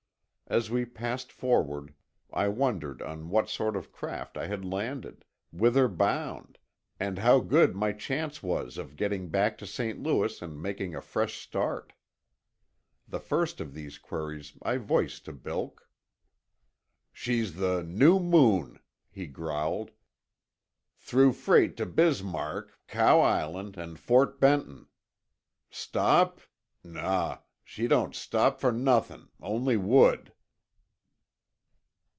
As 0.47 0.69
we 0.69 0.83
passed 0.83 1.31
forward 1.31 1.93
I 2.33 2.49
wondered 2.49 3.01
on 3.01 3.29
what 3.29 3.47
sort 3.47 3.77
of 3.77 3.93
craft 3.93 4.35
I 4.37 4.47
had 4.47 4.65
landed, 4.65 5.23
whither 5.53 5.87
bound, 5.87 6.57
and 6.99 7.19
how 7.19 7.39
good 7.39 7.73
my 7.73 7.93
chance 7.93 8.43
was 8.43 8.77
of 8.77 8.97
getting 8.97 9.29
back 9.29 9.57
to 9.59 9.65
St. 9.65 10.03
Louis 10.03 10.41
and 10.41 10.61
making 10.61 10.93
a 10.93 10.99
fresh 10.99 11.37
start. 11.39 11.93
The 13.07 13.21
first 13.21 13.61
of 13.61 13.73
these 13.73 13.97
queries 13.97 14.57
I 14.61 14.75
voiced 14.75 15.23
to 15.23 15.31
Bilk. 15.31 15.87
"She's 17.13 17.55
the 17.55 17.81
New 17.81 18.19
Moon," 18.19 18.81
he 19.09 19.27
growled. 19.27 19.91
"Through 20.97 21.31
freight 21.31 21.77
t' 21.77 21.85
Bismark, 21.85 22.77
Cow 22.89 23.21
Island, 23.21 23.77
and 23.77 23.97
Fort 23.97 24.41
Benton. 24.41 24.87
Stop? 25.69 26.41
Naw, 26.83 27.37
she 27.63 27.87
don't 27.87 28.13
stop 28.13 28.59
fer 28.59 28.71
nothin' 28.73 29.29
only 29.41 29.77
wood." 29.77 30.33